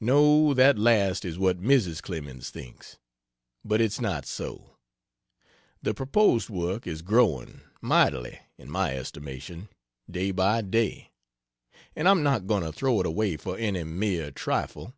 No, 0.00 0.54
that 0.54 0.78
last 0.78 1.22
is 1.22 1.38
what 1.38 1.60
Mrs. 1.60 2.00
Clemens 2.00 2.48
thinks 2.48 2.96
but 3.62 3.78
it's 3.78 4.00
not 4.00 4.24
so. 4.24 4.78
The 5.82 5.92
proposed 5.92 6.48
work 6.48 6.86
is 6.86 7.02
growing, 7.02 7.60
mightily, 7.82 8.38
in 8.56 8.70
my 8.70 8.96
estimation, 8.96 9.68
day 10.10 10.30
by 10.30 10.62
day; 10.62 11.10
and 11.94 12.08
I'm 12.08 12.22
not 12.22 12.46
going 12.46 12.62
to 12.62 12.72
throw 12.72 13.00
it 13.00 13.06
away 13.06 13.36
for 13.36 13.58
any 13.58 13.84
mere 13.84 14.30
trifle. 14.30 14.94